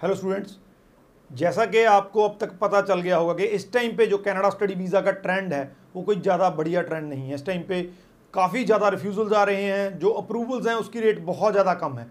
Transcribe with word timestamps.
Hello 0.00 0.14
students 0.14 0.56
जैसा 1.30 1.64
कि 1.66 1.82
आपको 1.82 2.22
अब 2.22 2.36
तक 2.40 2.50
पता 2.58 2.80
चल 2.80 3.00
गया 3.00 3.16
होगा 3.16 3.32
कि 3.34 3.44
इस 3.54 3.72
टाइम 3.72 3.96
पे 3.96 4.06
जो 4.06 4.18
कनाडा 4.18 4.50
स्टडी 4.50 4.74
वीज़ा 4.74 5.00
का 5.00 5.10
ट्रेंड 5.24 5.52
है 5.52 5.62
वो 5.94 6.02
कोई 6.02 6.20
ज़्यादा 6.20 6.50
बढ़िया 6.50 6.82
ट्रेंड 6.82 7.08
नहीं 7.08 7.28
है। 7.28 7.34
इस 7.34 7.44
टाइम 7.46 7.62
पे 7.62 7.80
काफ़ी 8.34 8.64
ज़्यादा 8.64 8.88
रिफ्यूज़ल्स 8.88 9.32
आ 9.32 9.42
रहे 9.44 9.62
हैं 9.62 9.98
जो 9.98 10.10
अप्रूवल्स 10.12 10.66
हैं 10.66 10.74
उसकी 10.74 11.00
रेट 11.00 11.18
बहुत 11.24 11.52
ज़्यादा 11.52 11.74
कम 11.74 11.98
है। 11.98 12.06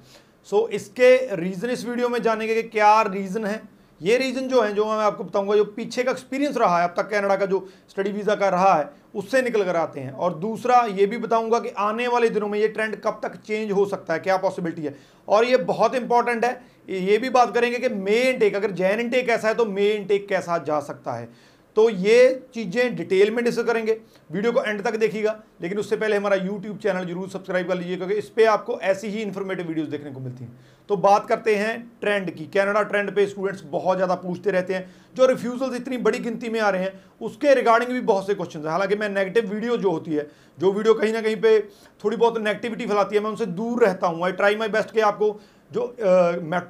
सो 0.48 0.58
so, 0.58 0.70
इसके 0.70 1.36
रीज़न 1.36 1.70
इस 1.70 1.86
वीडियो 1.86 2.10
में 2.10 2.22
जानेंगे 2.22 2.62
कि 2.62 2.64
क्या 2.70 3.02
रीज़न 3.04 3.46
है। 3.46 3.62
ये 4.02 4.18
रीज़न 4.18 4.48
जो 4.48 4.62
है, 4.62 4.74
जो 4.74 4.86
मैं 4.86 5.04
आपको 5.04 5.24
बताऊँगा, 5.24 5.56
जो 5.56 5.64
पीछे 5.66 6.04
का 6.04 6.12
एक्सपीरियंस 6.12 6.58
रहा 6.58 6.78
है, 6.80 6.88
अब 6.88 6.94
तक 6.98 7.10
कनाडा 7.10 7.36
का 7.36 7.46
जो 7.46 7.68
स्टडी 7.90 8.12
वीज़ा 8.12 8.36
का 8.36 8.50
रहा 8.50 8.74
है, 8.74 8.90
उससे 9.16 9.42
निकल 9.42 9.64
कर 9.64 9.76
आते 9.76 10.00
हैं। 10.00 10.12
और 10.12 10.34
दूसरा, 10.34 10.82
ये 10.92 11.06
भी 11.06 11.18
बताऊँगा 11.18 11.60
कि 11.60 11.70
आने 11.70 12.08
वाले 12.08 12.30
दिनों 12.30 12.48
में 12.48 12.60
ये 12.60 12.68
ट्रेंड 12.68 12.96
कब 12.96 13.20
तक 13.24 13.36
चेंज 13.38 13.72
हो 13.72 13.86
सकता 13.86 14.14
है, 14.14 14.20
क्या 14.20 14.38
पॉसिबिलिटी 14.38 14.82
है? 14.82 14.96
और 15.28 15.46
ये 15.46 15.58
बहुत 15.58 15.96
इंपॉर्टेंट 15.96 16.46
है, 16.46 16.62
ये 16.90 17.18
भी 17.18 17.30
बात 17.30 17.54
करेंगे 17.54 17.80
कि 17.80 17.90
मे 17.90 18.22
इनटेक 18.24 18.56
अगर 18.56 18.72
जैन 18.72 19.00
इनटेक 19.00 19.30
ऐसा 19.30 19.48
है 19.48 19.54
तो 19.54 19.66
मे 19.66 19.92
इनटेक 19.92 20.28
कैसा 20.28 20.58
जा 20.58 20.80
सकता 20.80 21.14
है? 21.14 21.30
तो 21.78 21.90
ये 21.90 22.20
चीज़ें 22.54 22.96
डिटेल 22.96 23.32
में 23.32 23.44
डिस्कस 23.46 23.64
करेंगे। 23.64 23.98
वीडियो 24.32 24.52
को 24.52 24.62
एंड 24.62 24.82
तक 24.84 24.96
देखिएगा, 24.96 25.36
लेकिन 25.62 25.78
उससे 25.78 25.96
पहले 25.96 26.16
हमारा 26.16 26.36
यूट्यूब 26.36 26.78
चैनल 26.78 27.06
ज़रूर 27.06 27.28
सब्सक्राइब 27.30 27.68
कर 27.68 27.78
लीजिए 27.78 27.98
क्योंकि 27.98 28.14
इस 28.14 28.30
पर 28.30 28.46
आपको 28.48 28.80
ऐसी 28.84 29.08
ही 29.08 29.22
इन्फॉर्मेटिव 29.22 29.68
वीडियोस 29.68 29.88
देखने 29.90 30.12
को 30.12 30.20
मिलती 30.20 30.44
हैं। 30.44 30.76
तो 30.90 30.96
बात 30.98 31.28
करते 31.28 31.56
हैं 31.56 31.76
ट्रेंड 32.02 32.32
की। 32.32 32.46
कैनेडा 32.48 32.82
ट्रेंड 32.84 33.12
पे 33.16 33.26
स्टूडेंट्स 33.28 33.64
बहुत 33.68 33.98
ज़्यादा 33.98 34.16
पूछते 34.16 34.52
रहते 34.52 34.74
हैं, 34.74 34.90
जो 35.16 35.26
रिफ्यूजल्स 35.26 35.76
इतनी 35.76 35.98
बड़ी 36.00 36.20
गिनती 36.20 36.50
में 36.50 36.60
आ 36.60 36.70
रहे 36.70 36.84
हैं, 36.84 36.94
उसके 37.22 37.54
रिगार्डिंग 37.54 37.92
भी 37.92 38.02
बहुत 38.02 38.28
से 38.28 38.36
क्वेश्चन 38.36 38.60
हैं। 38.60 38.70
हालाँकि 38.70 38.96
मैं 38.96 39.10
नेगेटिव 39.10 39.52
वीडियो 39.52 39.78
जो 39.78 39.92
होती 39.92 40.14
है, 40.14 40.28
जो 40.58 40.72
वीडियो 40.72 40.94
कहीं 40.94 41.14
ना 41.14 41.22
कहीं 41.22 41.36
पे 41.36 41.60
थोड़ी 42.04 42.18
बहुत 42.18 42.38
नेगेटिविटी 42.40 42.86
फैलाती 42.86 43.16
है, 43.16 43.22
मैं 43.22 43.30
उनसे 43.30 43.46
दूर 43.48 43.84
रहता 43.84 44.08
हूँ। 44.08 44.26
आई 44.26 44.32
ट्राई 44.34 44.56
माई 44.56 44.68
बेस्ट 44.70 44.92
के 44.92 45.02
आपको 45.04 45.32
जो 45.72 45.96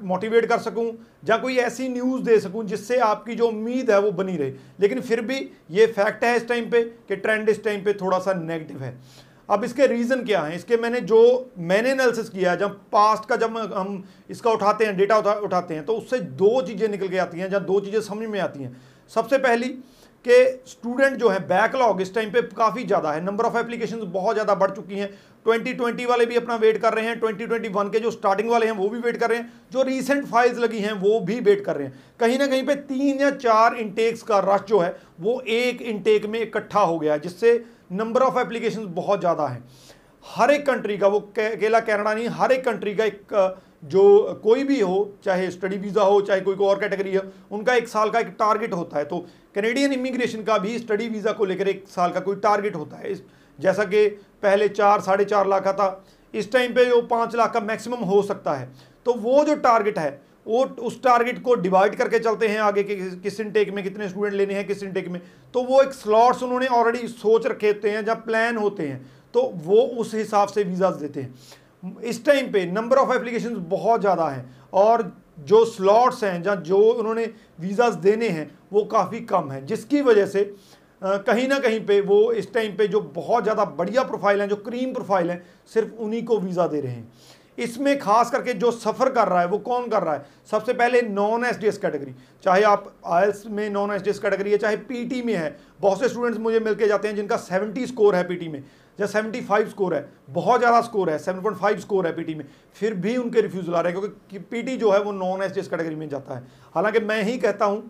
मोटिवेट 0.03 0.45
कर 0.45 0.59
सकूँ 0.59 0.85
या 1.25 1.37
कोई 1.37 1.57
ऐसी 1.59 1.87
न्यूज़ 1.89 2.23
दे 2.23 2.39
सकूँ 2.39 2.63
जिससे 2.65 2.97
आपकी 3.01 3.35
जो 3.35 3.47
उम्मीद 3.47 3.91
है 3.91 3.99
वो 3.99 4.11
बनी 4.13 4.37
रहे। 4.37 4.53
लेकिन 4.79 5.01
फिर 5.01 5.21
भी 5.21 5.37
ये 5.71 5.85
फैक्ट 5.87 6.23
है 6.23 6.35
इस 6.37 6.47
टाइम 6.47 6.69
पे 6.71 6.83
कि 7.07 7.15
ट्रेंड 7.17 7.49
इस 7.49 7.63
टाइम 7.63 7.83
पे 7.83 7.93
थोड़ा 7.93 8.19
सा 8.19 8.33
नेगेटिव 8.35 8.83
है। 8.83 8.97
अब 9.49 9.63
इसके 9.63 9.87
रीज़न 9.87 10.23
क्या 10.25 10.41
हैं? 10.41 10.55
इसके 10.55 10.77
मैंने 10.77 10.99
जो 11.01 11.51
मैंने 11.57 11.91
एनालिसिस 11.91 12.29
किया 12.29 12.55
जब 12.55 12.79
पास्ट 12.91 13.29
का 13.29 13.35
जब 13.35 13.57
हम 13.73 14.03
इसका 14.29 14.51
उठाते 14.51 14.85
हैं 14.85 14.97
डेटा 14.97 15.17
उठा, 15.17 15.33
उठाते 15.33 15.73
हैं 15.73 15.85
तो 15.85 15.93
उससे 15.93 16.19
दो 16.19 16.61
चीज़ें 16.61 16.87
निकल 16.87 17.07
के 17.07 17.17
आती 17.17 17.39
हैं 17.39 17.51
या 17.51 17.59
दो 17.61 17.79
चीज़ें 17.79 18.01
समझ 18.01 18.27
में 18.27 18.39
आती 18.39 18.63
हैं। 18.63 18.75
सबसे 19.11 19.37
पहली 19.37 19.73
कि 20.27 20.69
स्टूडेंट 20.69 21.17
जो 21.17 21.29
है 21.29 21.39
बैकलॉग 21.47 22.01
इस 22.01 22.13
टाइम 22.15 22.31
पे 22.31 22.41
काफ़ी 22.57 22.83
ज़्यादा 22.83 23.11
है। 23.11 23.23
नंबर 23.25 23.45
ऑफ़ 23.45 23.57
एप्लीकेशन 23.57 24.01
बहुत 24.13 24.35
ज़्यादा 24.35 24.55
बढ़ 24.55 24.71
चुकी 24.71 24.95
हैं। 24.95 25.09
2020 25.45 26.05
वाले 26.05 26.25
भी 26.25 26.35
अपना 26.35 26.55
वेट 26.55 26.77
कर 26.77 26.93
रहे 26.93 27.05
हैं। 27.05 27.19
2021 27.19 27.89
के 27.89 27.99
जो 27.99 28.11
स्टार्टिंग 28.11 28.49
वाले 28.49 28.65
हैं, 28.65 28.73
वो 28.73 28.89
भी 28.89 28.99
वेट 28.99 29.17
कर 29.17 29.29
रहे 29.29 29.37
हैं। 29.37 29.51
जो 29.71 29.83
रीसेंट 29.83 30.25
फाइल्स 30.25 30.57
लगी 30.57 30.79
हैं, 30.79 30.91
वो 30.93 31.19
भी 31.19 31.39
वेट 31.39 31.63
कर 31.65 31.75
रहे 31.75 31.87
हैं। 31.87 32.03
कहीं 32.19 32.39
ना 32.39 32.47
कहीं 32.47 32.65
पे 32.65 32.75
तीन 32.75 33.21
या 33.21 33.29
चार 33.31 33.75
इंटेक्स 33.75 34.23
का 34.23 34.39
रश 34.45 34.67
जो 34.67 34.79
है, 34.79 34.95
वो 35.19 35.39
एक 35.41 35.81
इंटेक 35.83 36.25
में 36.25 36.39
इकट्ठा 36.41 36.79
हो 36.81 36.99
गया 36.99 37.13
है, 37.13 37.19
जिससे 37.19 37.63
नंबर 37.91 38.21
ऑफ़ 38.21 38.39
एप्लीकेशन 38.39 38.85
बहुत 38.93 39.19
ज़्यादा 39.19 39.47
हैं। 39.47 39.63
हर 40.25 40.51
एक 40.51 40.65
कंट्री 40.65 40.97
का, 40.97 41.07
वो 41.07 41.19
अकेला 41.19 41.79
कैनेडा 41.79 42.13
नहीं, 42.13 42.27
हर 42.29 42.51
एक 42.51 42.65
कंट्री 42.65 42.95
का 42.95 43.05
एक 43.05 43.33
जो 43.83 44.39
कोई 44.43 44.63
भी 44.63 44.79
हो, 44.79 45.13
चाहे 45.23 45.49
स्टडी 45.51 45.77
वीज़ा 45.77 46.03
हो, 46.03 46.19
चाहे 46.21 46.41
कोई 46.41 46.55
और 46.57 46.79
कैटेगरी 46.79 47.15
हो, 47.15 47.21
उनका 47.51 47.73
एक 47.75 47.87
साल 47.87 48.09
का 48.09 48.19
एक 48.19 48.27
टारगेट 48.39 48.73
होता 48.73 48.97
है। 48.97 49.05
तो 49.05 49.19
कैनेडियन 49.55 49.93
इमिग्रेशन 49.93 50.43
का 50.43 50.57
भी 50.57 50.77
स्टडी 50.79 51.07
वीज़ा 51.07 51.31
को 51.31 51.45
लेकर 51.45 51.67
एक 51.67 51.83
साल 51.87 52.11
का 52.11 52.19
कोई 52.19 52.35
टारगेट 52.37 52.75
होता 52.75 52.97
है। 52.97 53.13
जैसा 53.59 53.83
कि 53.83 54.07
पहले 54.43 54.67
चार, 54.69 55.01
साढ़े 55.01 55.25
चार 55.25 55.47
लाख 55.47 55.63
का 55.63 55.73
था, 55.73 56.03
इस 56.33 56.51
टाइम 56.51 56.73
पे 56.73 56.85
जो 56.85 57.01
पाँच 57.03 57.35
लाख 57.35 57.53
का 57.53 57.59
मैक्सिमम 57.61 58.03
हो 58.05 58.21
सकता 58.21 58.53
है। 58.53 58.69
तो 59.05 59.13
वो 59.15 59.43
जो 59.45 59.55
टारगेट 59.57 59.99
है, 59.99 60.19
वो 60.47 60.63
उस 60.63 61.01
टारगेट 61.03 61.41
को 61.43 61.55
डिवाइड 61.57 61.95
करके 61.95 62.19
चलते 62.19 62.47
हैं 62.47 62.59
आगे 62.59 62.83
के 62.83 62.95
किस 63.21 63.39
इनटेक 63.39 63.69
में 63.69 63.83
कितने 63.83 64.09
स्टूडेंट 64.09 64.33
लेने 64.33 64.53
हैं, 64.53 64.65
किस 64.67 64.83
इनटेक 64.83 65.07
में। 65.07 65.21
तो 65.53 65.63
वो 65.63 65.81
एक 65.81 65.93
स्लॉट्स 65.93 66.43
उन्होंने 66.43 66.67
ऑलरेडी 66.67 67.07
सोच 67.07 67.47
रखे 67.47 67.67
होते 67.67 67.89
हैं 67.89 68.03
जब 68.05 68.23
प्लान 68.25 68.57
होते 68.57 68.87
हैं। 68.87 69.05
तो 69.33 69.41
वो 69.55 69.81
उस 69.97 70.13
हिसाब 70.15 70.47
से 70.47 70.63
वीज़ाज 70.63 70.93
देते 70.95 71.21
हैं। 71.21 71.33
इस 71.83 72.23
टाइम 72.25 72.51
पे 72.51 72.65
नंबर 72.65 72.97
ऑफ़ 72.97 73.15
एप्लीकेशन 73.15 73.55
बहुत 73.69 74.01
ज़्यादा 74.01 74.27
हैं 74.27 74.45
और 74.75 75.11
जो 75.39 75.63
स्लॉट्स 75.65 76.23
हैं 76.23 76.41
जहाँ 76.43 76.55
जो 76.63 76.77
उन्होंने 76.77 77.25
वीज़ाज 77.59 77.95
देने 77.95 78.29
हैं, 78.29 78.49
वो 78.73 78.83
काफ़ी 78.85 79.19
कम 79.21 79.51
हैं, 79.51 79.65
जिसकी 79.65 80.01
वजह 80.01 80.25
से 80.25 80.43
कहीं 81.01 81.47
ना 81.47 81.59
कहीं 81.59 81.79
पे 81.85 81.99
वो 82.01 82.31
इस 82.33 82.53
टाइम 82.53 82.75
पे 82.77 82.87
जो 82.87 82.99
बहुत 83.15 83.43
ज़्यादा 83.43 83.65
बढ़िया 83.65 84.03
प्रोफ़ाइल 84.03 84.41
हैं, 84.41 84.47
जो 84.49 84.55
क्रीम 84.57 84.93
प्रोफ़ाइल 84.93 85.29
हैं, 85.31 85.43
सिर्फ़ 85.73 85.93
उन्हीं 85.95 86.23
को 86.23 86.37
वीज़ा 86.39 86.67
दे 86.67 86.81
रहे 86.81 86.91
हैं। 86.91 87.11
इसमें 87.57 87.97
खास 87.99 88.31
करके 88.31 88.53
जो 88.53 88.71
सफ़र 88.71 89.09
कर 89.09 89.27
रहा 89.27 89.39
है, 89.41 89.47
वो 89.47 89.57
कौन 89.59 89.87
कर 89.89 90.03
रहा 90.03 90.13
है? 90.13 90.25
सबसे 90.51 90.73
पहले 90.73 91.01
non 91.01 91.45
S 91.45 91.57
D 91.57 91.67
S 91.67 91.77
category 91.77 92.13
चाहे 92.43 92.63
आप 92.63 92.91
आयल्स 93.05 93.45
में 93.47 93.69
non 93.69 93.91
S 93.91 94.01
D 94.01 94.09
S 94.09 94.19
category 94.19 94.51
है, 94.51 94.57
चाहे 94.57 94.77
पीटी 94.77 95.21
में 95.21 95.33
है, 95.35 95.55
बहुत 95.79 95.99
से 95.99 96.09
स्टूडेंट्स 96.09 96.39
मुझे 96.39 96.59
मिलके 96.59 96.87
जाते 96.87 97.07
हैं 97.07 97.15
जिनका 97.15 97.37
70 97.37 97.85
स्कोर 97.85 98.15
है 98.15 98.23
पीटी 98.27 98.47
में, 98.47 98.63
या 98.99 99.07
75 99.07 99.67
स्कोर 99.69 99.93
है, 99.95 100.07
बहुत 100.29 100.59
ज़्यादा 100.59 100.81
स्कोर 100.81 101.09
है 101.09 101.17
7.5 101.19 101.79
स्कोर 101.79 102.07
है 102.07 102.15
पीटी 102.15 102.35
में, 102.35 102.45
फिर 102.75 102.93
भी 102.93 103.15
उनके 103.17 103.41
रिफ्यूज़ल 103.41 103.73
आ 103.73 103.81
रहे 103.81 103.93
हैं, 103.93 104.01
क्योंकि 104.01 104.39
पीटी 104.51 104.77
जो 104.77 104.91
है 104.91 105.01
वो 105.01 105.11
नॉन 105.11 105.43
एस 105.43 105.67
कैटेगरी 105.67 105.95
में 105.95 106.09
जाता 106.09 106.35
है। 106.35 106.47
हालाँकि 106.75 106.99
मैं 106.99 107.21
ही 107.23 107.37
कहता 107.37 107.65
हूँ 107.65 107.89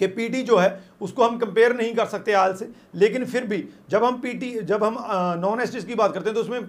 कि 0.00 0.06
पीटी 0.08 0.42
जो 0.42 0.56
है, 0.56 0.80
उसको 1.00 1.24
हम 1.24 1.38
कंपेयर 1.38 1.76
नहीं 1.76 1.94
कर 1.94 2.06
सकते 2.08 2.32
आल 2.34 2.54
से। 2.54 2.68
लेकिन 2.94 3.24
फिर 3.26 3.44
भी, 3.44 3.64
जब 3.90 4.04
हम 4.04 4.20
पीटी 4.20 4.50
जब 4.62 4.84
हम 4.84 4.96
नॉन 5.40 5.60
एस 5.60 5.84
की 5.84 5.94
बात 5.94 6.14
करते 6.14 6.28
हैं 6.28 6.34
तो 6.34 6.40
उसमें 6.40 6.60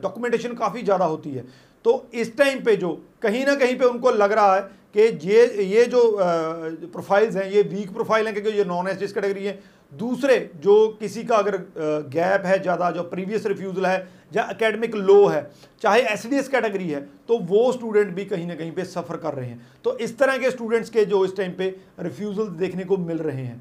डॉक्यूमेंटेशन 0.00 0.54
काफ़ी 0.54 0.82
ज़्यादा 0.82 1.04
होती 1.06 1.30
है। 1.30 1.44
तो 1.84 2.04
इस 2.14 2.36
टाइम 2.36 2.62
पे 2.64 2.76
जो, 2.76 2.90
कहीं 3.22 3.44
ना 3.46 3.54
कहीं 3.56 3.78
पे 3.78 3.84
उनको 3.84 4.10
लग 4.12 4.32
रहा 4.32 4.54
है 4.54 4.60
कि 4.96 5.28
ये 5.28 5.64
ये 5.64 5.84
जो 5.86 6.00
प्रोफाइल्स 6.18 7.36
हैं, 7.36 7.50
ये 7.50 7.62
वीक 7.64 7.92
प्रोफ़ाइल 7.92 8.26
हैं, 8.26 8.34
क्योंकि 8.34 8.58
ये 8.58 8.64
नॉन 8.64 8.88
एस 8.88 9.12
कैटेगरी 9.12 9.44
है 9.44 9.58
दूसरे 9.92 10.38
जो 10.62 10.76
किसी 11.00 11.22
का 11.24 11.36
अगर 11.36 11.56
गैप 12.10 12.46
है 12.46 12.58
ज़्यादा, 12.62 12.90
जो 12.90 13.02
प्रीवियस 13.04 13.46
रिफ्यूज़ल 13.46 13.86
है 13.86 14.08
या 14.32 14.48
एकेडमिक 14.50 14.94
लो 14.96 15.26
है, 15.26 15.50
चाहे 15.82 16.02
एसडीएस 16.02 16.48
कैटेगरी 16.48 16.88
है 16.88 17.00
तो 17.28 17.38
वो 17.40 17.72
स्टूडेंट 17.72 18.14
भी 18.14 18.24
कहीं 18.26 18.46
ना 18.46 18.54
कहीं 18.54 18.72
पे 18.72 18.84
सफ़र 18.86 19.16
कर 19.16 19.34
रहे 19.34 19.48
हैं। 19.48 19.66
तो 19.84 19.96
इस 19.98 20.18
तरह 20.18 20.38
के 20.38 20.50
स्टूडेंट्स 20.50 20.90
के 20.90 21.04
जो 21.04 21.24
इस 21.24 21.36
टाइम 21.36 21.52
पे 21.52 21.74
रिफ्यूज़ल 22.00 22.46
देखने 22.58 22.84
को 22.84 22.96
मिल 22.98 23.18
रहे 23.18 23.42
हैं। 23.42 23.60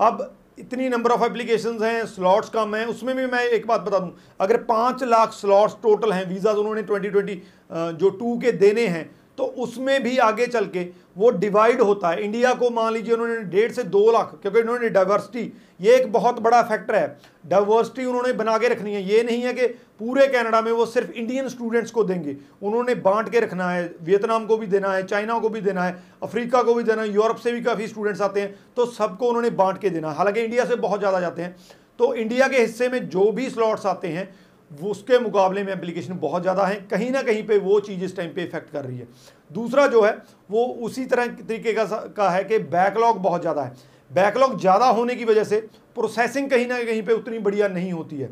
अब 0.00 0.30
इतनी 0.58 0.88
नंबर 0.88 1.10
ऑफ़ 1.10 1.24
एप्लीकेशन 1.24 1.78
हैं 1.82 2.04
स्लॉट्स 2.06 2.48
कम 2.50 2.74
हैं, 2.74 2.84
उसमें 2.86 3.14
भी 3.16 3.26
मैं 3.26 3.44
एक 3.48 3.66
बात 3.66 3.80
बता 3.80 3.98
दूँ। 3.98 4.12
अगर 4.40 4.56
पाँच 4.64 5.02
लाख 5.04 5.32
स्लॉट्स 5.32 5.76
टोटल 5.82 6.12
हैं 6.12 6.26
वीज़ा 6.28 6.52
उन्होंने 6.52 6.82
2020 6.84 7.36
जो 7.94 8.10
टू 8.10 8.36
के 8.38 8.52
देने 8.54 8.86
हैं 8.88 9.10
तो 9.40 9.46
उसमें 9.58 10.02
भी 10.02 10.16
आगे 10.20 10.46
चल 10.46 10.64
के 10.66 10.80
वो 11.16 11.30
डिवाइड 11.32 11.80
होता 11.80 12.08
है। 12.08 12.22
इंडिया 12.22 12.52
को 12.54 12.68
मान 12.70 12.92
लीजिए 12.92 13.12
उन्होंने 13.14 13.36
डेढ़ 13.44 13.70
से 13.72 13.82
दो 13.84 14.10
लाख, 14.12 14.34
क्योंकि 14.42 14.60
उन्होंने 14.60 14.88
डाइवर्सिटी 14.90 15.52
ये 15.80 15.94
एक 15.94 16.10
बहुत 16.12 16.40
बड़ा 16.40 16.60
फैक्टर 16.62 16.94
है। 16.94 17.16
डाइवर्सिटी 17.46 18.04
उन्होंने 18.04 18.32
बना 18.34 18.56
के 18.58 18.68
रखनी 18.68 18.94
है। 18.94 19.02
ये 19.04 19.22
नहीं 19.22 19.42
है 19.42 19.52
कि 19.52 19.66
पूरे 20.00 20.26
कनाडा 20.28 20.60
में 20.60 20.70
वो 20.72 20.86
सिर्फ़ 20.86 21.10
इंडियन 21.12 21.48
स्टूडेंट्स 21.48 21.90
को 21.90 22.04
देंगे। 22.04 22.36
उन्होंने 22.62 22.94
बांट 23.00 23.28
के 23.28 23.40
रखना 23.40 23.70
है। 23.70 23.90
वियतनाम 24.02 24.46
को 24.46 24.56
भी 24.56 24.66
देना 24.68 24.92
है 24.92 25.06
चाइना 25.06 25.38
को 25.38 25.48
भी 25.48 25.60
देना 25.62 25.84
है 25.84 25.96
अफ्रीका 26.22 26.62
को 26.62 26.74
भी 26.74 26.82
देना 26.82 27.02
है 27.02 27.14
यूरोप 27.14 27.36
से 27.38 27.52
भी 27.52 27.62
काफ़ी 27.62 27.86
स्टूडेंट्स 27.88 28.20
आते 28.20 28.40
हैं 28.40 28.54
तो 28.76 28.86
सबको 28.92 29.28
उन्होंने 29.28 29.50
बांट 29.56 29.80
के 29.80 29.90
देना 29.90 30.10
है। 30.10 30.16
हालाँकि 30.16 30.40
इंडिया 30.40 30.64
से 30.64 30.76
बहुत 30.78 31.00
ज़्यादा 31.00 31.20
जाते 31.20 31.42
हैं। 31.42 31.56
तो 31.98 32.14
इंडिया 32.16 32.48
के 32.48 32.58
हिस्से 32.58 32.88
में 32.88 33.08
जो 33.08 33.30
भी 33.32 33.48
स्लॉट्स 33.50 33.86
आते 33.86 34.08
हैं 34.08 34.28
वो 34.70 34.90
उसके 34.90 35.18
मुकाबले 35.18 35.62
में 35.64 35.72
एप्लीकेशन 35.72 36.18
बहुत 36.18 36.42
ज़्यादा 36.42 36.64
है। 36.64 36.74
कहीं 36.90 37.10
ना 37.10 37.22
कहीं 37.22 37.42
पे 37.46 37.58
वो 37.60 37.78
चीज़ 37.80 38.04
इस 38.04 38.16
टाइम 38.16 38.32
पे 38.32 38.42
इफ़ेक्ट 38.42 38.70
कर 38.72 38.84
रही 38.84 38.98
है। 38.98 39.08
दूसरा 39.50 39.86
जो 39.86 40.02
है, 40.02 40.12
वो 40.50 40.64
उसी 40.82 41.04
तरह 41.06 41.26
तरीके 41.28 41.72
का 41.72 41.84
का 42.16 42.28
है 42.30 42.44
कि 42.44 42.58
बैकलॉग 42.70 43.18
बहुत 43.20 43.40
ज़्यादा 43.40 43.62
है। 43.62 43.72
बैकलॉग 44.10 44.58
ज़्यादा 44.60 44.86
होने 44.88 45.14
की 45.14 45.24
वजह 45.24 45.44
से 45.44 45.56
प्रोसेसिंग 45.96 46.50
कहीं 46.50 46.66
ना 46.66 46.82
कहीं 46.84 47.02
पे 47.02 47.12
उतनी 47.14 47.38
बढ़िया 47.40 47.68
नहीं 47.70 47.92
होती 47.92 48.16
है। 48.16 48.30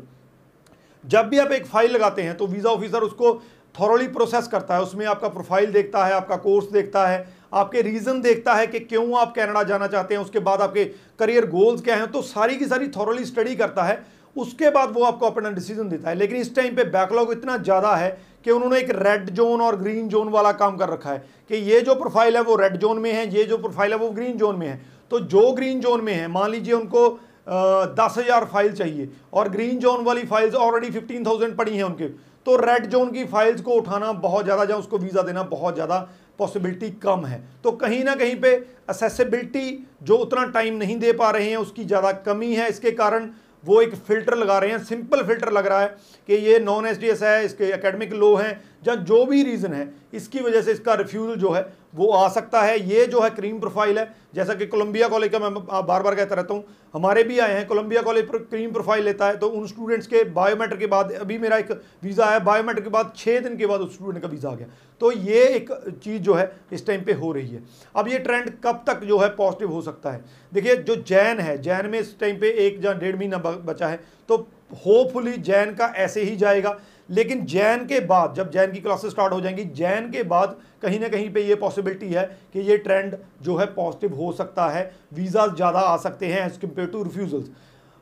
जब 1.03 1.27
भी 1.29 1.39
आप 1.39 1.51
एक 1.51 1.65
फ़ाइल 1.65 1.91
लगाते 1.91 2.21
हैं 2.21 2.35
तो 2.37 2.47
वीज़ा 2.47 2.69
ऑफिसर 2.69 3.03
उसको 3.03 3.33
थॉरली 3.75 4.07
प्रोसेस 4.09 4.47
करता 4.47 4.75
है। 4.75 4.81
उसमें 4.81 5.05
आपका 5.07 5.27
प्रोफ़ाइल 5.29 5.71
देखता 5.71 6.05
है, 6.05 6.13
आपका 6.13 6.35
कोर्स 6.37 6.71
देखता 6.71 7.05
है, 7.07 7.27
आपके 7.53 7.81
रीज़न 7.81 8.21
देखता 8.21 8.53
है 8.53 8.67
कि 8.67 8.79
क्यों 8.81 9.19
आप 9.19 9.33
कनाडा 9.35 9.63
जाना 9.63 9.87
चाहते 9.87 10.13
हैं, 10.13 10.21
उसके 10.21 10.39
बाद 10.41 10.61
आपके 10.61 10.85
करियर 11.19 11.45
गोल्स 11.49 11.81
क्या 11.81 11.95
हैं 11.95 12.11
तो 12.11 12.21
सारी 12.23 12.55
की 12.57 12.65
सारी 12.65 12.87
थॉरली 12.89 13.25
स्टडी 13.25 13.55
करता 13.55 13.83
है। 13.83 14.03
उसके 14.39 14.69
बाद 14.69 14.91
वो 14.91 15.03
आपको 15.03 15.25
अपना 15.25 15.49
डिसीज़न 15.51 15.89
देता 15.89 16.09
है। 16.09 16.15
लेकिन 16.15 16.37
इस 16.37 16.55
टाइम 16.55 16.75
पे 16.75 16.83
बैकलॉग 16.91 17.31
इतना 17.31 17.57
ज़्यादा 17.59 17.95
है 17.95 18.09
कि 18.45 18.51
उन्होंने 18.51 18.79
एक 18.79 18.89
रेड 18.97 19.29
जोन 19.31 19.61
और 19.61 19.75
ग्रीन 19.77 20.07
जोन 20.09 20.29
वाला 20.31 20.51
काम 20.53 20.77
कर 20.77 20.89
रखा 20.89 21.11
है 21.11 21.23
कि 21.49 21.55
ये 21.71 21.81
जो 21.81 21.95
प्रोफ़ाइल 21.95 22.35
है 22.35 22.41
वो 22.43 22.55
रेड 22.57 22.77
जोन 22.77 22.99
में 22.99 23.11
है, 23.11 23.27
ये 23.29 23.43
जो 23.45 23.57
प्रोफ़ाइल 23.57 23.91
है 23.91 23.97
वो 23.99 24.09
ग्रीन 24.11 24.37
जोन 24.37 24.55
में 24.55 24.67
है। 24.67 24.79
तो 25.11 25.19
जो 25.21 25.51
ग्रीन 25.53 25.79
जोन 25.81 26.03
में 26.03 26.13
है, 26.13 26.27
मान 26.29 26.51
लीजिए 26.51 26.73
उनको 26.73 27.09
दस 27.49 28.15
हज़ार 28.17 28.45
फ़ाइल 28.45 28.71
चाहिए 28.73 29.09
और 29.33 29.49
ग्रीन 29.49 29.77
जोन 29.79 30.03
वाली 30.05 30.23
फाइल्स 30.25 30.55
ऑलरेडी 30.55 30.89
फिफ्टीन 30.91 31.25
थाउज़ेंड 31.25 31.55
पड़ी 31.57 31.75
हैं 31.75 31.83
उनके 31.83 32.07
तो 32.45 32.55
रेड 32.57 32.85
जोन 32.85 33.11
की 33.11 33.23
फाइल्स 33.27 33.61
को 33.61 33.71
उठाना 33.73 34.11
बहुत 34.21 34.45
ज़्यादा 34.45 34.63
या 34.63 34.75
उसको 34.77 34.97
वीज़ा 34.97 35.21
देना 35.21 35.43
बहुत 35.45 35.73
ज़्यादा 35.75 35.97
पॉसिबिलिटी 36.39 36.89
कम 37.01 37.25
है। 37.25 37.41
तो 37.63 37.71
कहीं 37.73 38.03
ना 38.03 38.13
कहीं 38.15 38.35
पे 38.41 38.53
असेसिबिलिटी 38.89 39.87
जो 40.03 40.17
उतना 40.17 40.45
टाइम 40.47 40.75
नहीं 40.75 40.97
दे 40.99 41.11
पा 41.13 41.29
रहे 41.31 41.49
हैं, 41.49 41.57
उसकी 41.57 41.85
ज़्यादा 41.85 42.11
कमी 42.25 42.53
है। 42.53 42.69
इसके 42.69 42.91
कारण 42.93 43.29
वो 43.63 43.81
एक 43.81 43.95
फ़िल्टर 43.97 44.35
लगा 44.37 44.57
रहे 44.59 44.71
हैं, 44.71 44.83
सिंपल 44.83 45.23
फ़िल्टर 45.23 45.51
लग 45.51 45.65
रहा 45.67 45.81
है 45.81 45.87
कि 46.27 46.35
ये 46.35 46.59
नॉन 46.59 46.85
एसडीएस 46.87 47.23
है, 47.23 47.45
इसके 47.45 47.65
एकेडमिक 47.65 48.13
लो 48.13 48.35
हैं 48.35 48.59
या 48.83 48.95
जो 48.97 49.25
भी 49.25 49.43
रीज़न 49.43 49.73
है, 49.73 49.91
इसकी 50.13 50.39
वजह 50.39 50.61
से 50.61 50.71
इसका 50.71 50.93
रिफ्यूज़ल 50.95 51.35
जो 51.35 51.51
है, 51.51 51.61
वो 51.95 52.09
आ 52.09 52.27
सकता 52.29 52.61
है। 52.61 52.79
ये 52.89 53.05
जो 53.07 53.21
है 53.21 53.29
क्रीम 53.29 53.59
प्रोफ़ाइल 53.59 53.99
है, 53.99 54.13
जैसा 54.35 54.53
कि 54.53 54.65
कोलंबिया 54.67 55.07
कॉलेज 55.07 55.31
का 55.31 55.39
मैं 55.39 55.53
बार 55.53 56.03
बार 56.03 56.15
कहता 56.15 56.35
रहता 56.35 56.53
हूँ, 56.53 56.63
हमारे 56.93 57.23
भी 57.23 57.39
आए 57.39 57.53
हैं 57.53 57.65
कोलंबिया 57.67 58.01
कॉलेज 58.01 58.27
पर 58.27 58.37
क्रीम 58.39 58.71
प्रोफ़ाइल 58.73 59.03
लेता 59.05 59.27
है 59.27 59.37
तो 59.37 59.47
उन 59.49 59.65
स्टूडेंट्स 59.67 60.07
के 60.07 60.23
बायोमेट्रिक 60.31 60.79
के 60.79 60.87
बाद, 60.87 61.11
अभी 61.13 61.37
मेरा 61.37 61.57
एक 61.57 61.71
वीज़ा 62.03 62.25
है 62.25 62.43
बायोमेट्रिक 62.43 62.83
के 62.83 62.89
बाद 62.89 63.11
छः 63.15 63.39
दिन 63.39 63.57
के 63.57 63.65
बाद 63.65 63.81
उस 63.81 63.93
स्टूडेंट 63.93 64.21
का 64.21 64.27
वीज़ा 64.27 64.49
आ 64.49 64.55
गया। 64.55 64.67
तो 65.01 65.11
ये 65.11 65.43
एक 65.45 65.71
चीज़ 66.03 66.21
जो 66.21 66.33
है, 66.33 66.51
इस 66.71 66.85
टाइम 66.87 67.03
पे 67.03 67.13
हो 67.13 67.31
रही 67.31 67.47
है। 67.47 67.63
अब 67.95 68.07
ये 68.07 68.19
ट्रेंड 68.19 68.49
कब 68.63 68.83
तक 68.87 69.03
जो 69.03 69.17
है 69.19 69.29
पॉजिटिव 69.35 69.71
हो 69.71 69.81
सकता 69.81 70.11
है? 70.11 70.23
देखिए, 70.51 70.75
जो 70.75 70.95
जैन 70.97 71.39
है, 71.39 71.61
जैन 71.61 71.89
में 71.89 71.99
इस 71.99 72.19
टाइम 72.19 72.39
पे 72.39 72.49
एक 72.59 72.83
या 72.85 72.93
डेढ़ 72.95 73.15
महीना 73.15 73.37
बचा 73.37 73.87
है 73.87 73.99
तो 74.29 74.37
होपफुली 74.77 75.31
जैन 75.33 75.73
का 75.75 75.85
ऐसे 75.97 76.23
ही 76.23 76.35
जाएगा। 76.37 76.77
लेकिन 77.09 77.45
जैन 77.45 77.85
के 77.85 77.99
बाद 78.05 78.33
जब 78.35 78.51
जैन 78.51 78.71
की 78.71 78.79
क्लासेस 78.79 79.11
स्टार्ट 79.11 79.33
हो 79.33 79.39
जाएँगी 79.41 79.63
जैन 79.75 80.09
के 80.11 80.23
बाद 80.25 80.57
कहीं 80.81 80.99
ना 80.99 81.07
कहीं 81.07 81.29
पे 81.33 81.41
ये 81.41 81.55
पॉसिबिलिटी 81.55 82.09
है 82.09 82.23
कि 82.53 82.59
ये 82.61 82.77
ट्रेंड 82.77 83.15
जो 83.41 83.55
है 83.57 83.65
पॉजिटिव 83.73 84.15
हो 84.15 84.31
सकता 84.31 84.67
है 84.69 84.91
वीज़ा 85.13 85.47
ज़्यादा 85.47 85.79
आ 85.79 85.97
सकते 85.97 86.25
हैं 86.25 86.45
एज 86.45 86.57
कंपेयर 86.57 86.87
टू 86.87 87.03
रिफ्यूज़ल्स 87.03 87.49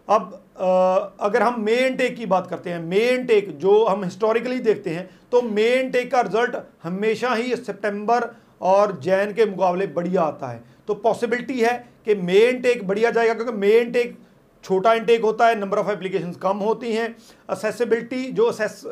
अब 0.08 0.44
आ, 0.60 0.96
अगर 1.28 1.44
हम 1.44 1.62
मे 1.62 1.90
टेक 1.90 2.16
की 2.16 2.26
बात 2.26 2.48
करते 2.48 2.70
हैं 2.70 2.80
मे 2.80 3.18
टेक 3.24 3.58
जो 3.58 3.84
हम 3.86 4.04
हिस्टोरिकली 4.04 4.60
देखते 4.60 4.90
हैं 4.90 5.10
तो 5.32 5.42
मे 5.42 5.72
टेक 5.90 6.12
का 6.12 6.22
रिज़ल्ट 6.22 6.56
हमेशा 6.84 7.34
ही 7.34 7.56
सितंबर 7.56 8.30
और 8.68 9.00
जैन 9.00 9.34
के 9.34 9.46
मुकाबले 9.46 9.88
बढ़िया 9.88 10.22
आता 10.22 10.48
है। 10.48 10.64
तो 10.88 10.94
पॉसिबिलिटी 10.94 11.60
है 11.60 11.74
कि 12.06 12.16
मे 12.16 12.52
टेक 12.54 12.88
बढ़िया 12.88 13.12
जाएगा 13.12 13.34
क्योंकि 13.34 13.52
मे 13.52 13.84
टेक 13.86 14.18
छोटा 14.64 14.94
इंटेक 14.94 15.22
होता 15.22 15.48
है 15.48 15.60
नंबर 15.60 15.78
ऑफ़ 15.78 15.92
एप्लीकेशन 15.92 16.32
कम 16.42 16.58
होती 16.60 16.92
हैं 16.94 17.16
असेसिबिलिटी 17.50 18.24
जो 18.32 18.46
असेस 18.46 18.84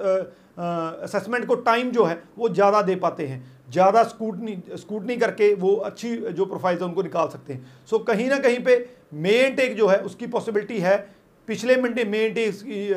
असेसमेंट 0.58 1.46
को 1.46 1.56
टाइम 1.64 1.90
जो 1.92 2.04
है 2.04 2.22
वो 2.38 2.50
ज़्यादा 2.50 2.82
दे 2.82 2.96
पाते 2.96 3.26
हैं। 3.28 3.44
ज़्यादा 3.72 4.04
स्कूटनी 4.04 4.58
स्कूटनी 4.78 5.16
करके 5.18 5.54
वो 5.56 5.76
अच्छी 5.86 6.16
जो 6.18 6.46
प्रोफाइल्स 6.46 6.82
है 6.82 6.88
उनको 6.88 7.04
निकाल 7.04 7.28
सकते 7.30 7.54
हैं। 7.54 7.86
सो 7.86 7.96
so, 7.96 8.06
कहीं 8.08 8.30
ना 8.30 8.38
कहीं 8.40 8.60
पे 8.64 8.78
मेन 9.16 9.56
टेक 9.56 9.76
जो 9.78 9.88
है 9.88 9.98
उसकी 10.02 10.28
पॉसिबिलिटी 10.28 10.78
है 10.80 10.98
पिछले 11.48 11.76
मंडे 11.78 12.04
मे 12.06 12.28
डेज़ 12.30 12.64
की 12.64 12.88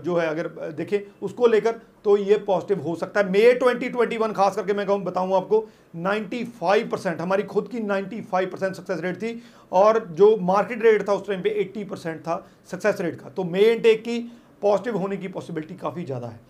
जो 0.00 0.16
है, 0.16 0.26
अगर 0.28 0.48
देखें, 0.72 1.00
उसको 1.22 1.46
लेकर 1.46 1.80
तो 2.04 2.16
ये 2.18 2.36
पॉजिटिव 2.46 2.80
हो 2.80 2.94
सकता 2.96 3.20
है। 3.20 3.30
मे 3.30 3.52
2021 3.54 4.32
खास 4.34 4.56
करके 4.56 4.72
मैं 4.72 4.86
कहूँ, 4.86 5.02
बताऊँ 5.02 5.34
आपको 5.36 5.66
95 5.98 6.84
परसेंट 6.90 7.20
हमारी 7.20 7.42
खुद 7.44 7.68
की 7.68 7.80
95 7.80 8.46
परसेंट 8.46 8.74
सक्सेस 8.74 9.00
रेट 9.00 9.16
थी 9.16 9.42
और 9.72 10.04
जो 10.12 10.36
मार्केट 10.42 10.82
रेट 10.82 11.08
था 11.08 11.12
उस 11.12 11.26
टाइम 11.26 11.42
पे 11.42 11.50
80 11.62 11.84
परसेंट 11.84 12.20
था 12.20 12.46
सक्सेस 12.70 13.00
रेट 13.00 13.20
का। 13.20 13.28
तो 13.28 13.44
मे 13.46 13.64
इनटेक 13.64 14.02
की 14.02 14.18
पॉजिटिव 14.62 14.96
होने 14.96 15.16
की 15.16 15.28
पॉसिबिलिटी 15.30 15.74
काफ़ी 15.76 16.04
ज़्यादा 16.04 16.28
है। 16.28 16.40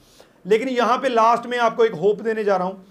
लेकिन 0.44 0.68
यहाँ 0.68 0.98
पे 0.98 1.08
लास्ट 1.08 1.46
में 1.46 1.58
आपको 1.60 1.84
एक 1.84 1.94
होप 1.96 2.20
देने 2.22 2.44
जा 2.44 2.56
रहा 2.56 2.66
हूँ। 2.66 2.84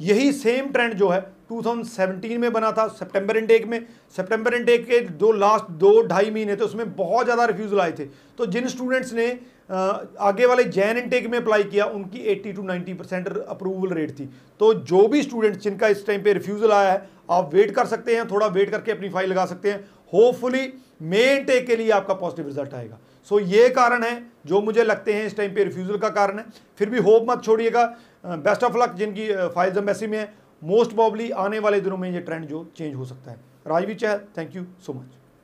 यही 0.00 0.32
सेम 0.34 0.68
ट्रेंड 0.68 0.94
जो 0.94 1.08
है 1.08 1.20
2017 1.50 2.38
में 2.38 2.52
बना 2.52 2.70
था 2.72 2.86
सितंबर 2.94 3.36
इनटेक 3.36 3.66
में। 3.66 3.80
सितंबर 4.16 4.54
इनटेक 4.54 4.84
के 4.86 5.00
दो 5.00 5.32
लास्ट 5.34 5.70
दो 5.78 6.00
ढाई 6.06 6.30
महीने 6.30 6.56
थे 6.56 6.64
उसमें 6.64 6.94
बहुत 6.96 7.24
ज़्यादा 7.24 7.44
रिफ्यूज़ल 7.46 7.80
आए 7.80 7.92
थे। 7.92 8.04
तो 8.38 8.46
जिन 8.46 8.68
स्टूडेंट्स 8.68 9.12
ने 9.12 9.28
आगे 9.70 10.46
वाले 10.46 10.64
जैन 10.66 10.98
इनटेक 10.98 11.26
में 11.26 11.38
अप्लाई 11.38 11.62
किया 11.64 11.84
उनकी 11.86 12.24
80 12.30 12.52
टू 12.52 12.62
90 12.64 12.94
परसेंट 12.94 13.28
अप्रूवल 13.28 13.94
रेट 13.94 14.10
थी। 14.18 14.28
तो 14.60 14.72
जो 14.74 15.06
भी 15.08 15.22
स्टूडेंट्स 15.22 15.62
जिनका 15.62 15.88
इस 15.88 16.06
टाइम 16.06 16.22
पे 16.22 16.32
रिफ्यूज़ल 16.32 16.72
आया 16.72 16.92
है 16.92 17.08
आप 17.30 17.54
वेट 17.54 17.74
कर 17.74 17.86
सकते 17.86 18.16
हैं 18.16 18.26
थोड़ा 18.30 18.46
वेट 18.48 18.70
करके 18.70 18.92
अपनी 18.92 19.08
फ़ाइल 19.08 19.30
लगा 19.30 19.44
सकते 19.46 19.70
हैं। 19.70 19.84
होपफुली 20.12 20.72
मे 21.02 21.22
इनटेक 21.32 21.66
के 21.66 21.76
लिए 21.76 21.90
आपका 21.92 22.14
पॉजिटिव 22.16 22.46
रिज़ल्ट 22.46 22.74
आएगा। 22.74 22.98
सो 23.30 23.34
so, 23.34 23.46
ये 23.46 23.68
कारण 23.70 24.02
है 24.04 24.22
जो 24.46 24.60
मुझे 24.60 24.84
लगते 24.84 25.12
हैं 25.12 25.26
इस 25.26 25.36
टाइम 25.36 25.54
पे 25.54 25.64
रिफ्यूज़ल 25.64 25.96
का 25.98 26.08
कारण 26.10 26.38
है। 26.38 26.44
फिर 26.78 26.90
भी 26.90 26.98
होप 27.00 27.26
मत 27.30 27.42
छोड़िएगा। 27.44 27.84
बेस्ट 28.26 28.64
ऑफ़ 28.64 28.76
लक 28.78 28.94
जिनकी 28.98 29.26
फाइल्स 29.54 29.76
एम्बेसी 29.76 30.06
में 30.06 30.18
है। 30.18 30.32
मोस्ट 30.62 30.92
प्रॉब्ली 30.92 31.30
आने 31.30 31.58
वाले 31.58 31.80
दिनों 31.80 31.96
में 31.96 32.10
ये 32.10 32.20
ट्रेंड 32.20 32.44
जो 32.46 32.64
चेंज 32.76 32.94
हो 32.94 33.04
सकता 33.04 33.30
है। 33.30 33.36
Rajvi 33.66 33.94
Chahal 33.94 34.20
thank 34.38 34.56
you 34.56 34.64
so 34.80 34.92
much 34.92 35.17